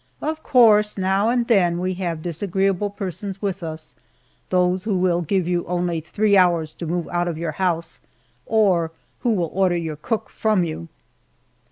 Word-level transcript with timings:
Of 0.19 0.41
course, 0.41 0.97
now 0.97 1.29
and 1.29 1.45
then 1.47 1.77
we 1.77 1.93
have 1.93 2.23
disagreeable 2.23 2.89
persons 2.89 3.39
with 3.39 3.61
us 3.61 3.95
those 4.49 4.83
who 4.85 4.97
will 4.97 5.21
give 5.21 5.47
you 5.47 5.63
only 5.67 6.01
three 6.01 6.35
hours 6.35 6.73
to 6.81 6.87
move 6.87 7.07
out 7.09 7.27
of 7.27 7.37
your 7.37 7.51
house, 7.51 7.99
or 8.47 8.81
one 8.81 8.89
who 9.19 9.29
will 9.29 9.51
order 9.53 9.77
your 9.77 9.97
cook 9.97 10.31
from 10.31 10.63
you. 10.63 10.87